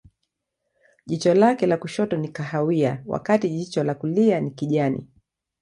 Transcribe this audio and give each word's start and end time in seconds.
Jicho 1.05 1.33
lake 1.33 1.67
la 1.67 1.77
kushoto 1.77 2.17
ni 2.17 2.27
kahawia, 2.27 3.03
wakati 3.05 3.49
jicho 3.49 3.83
la 3.83 3.95
kulia 3.95 4.39
ni 4.39 4.51
kijani. 4.51 5.07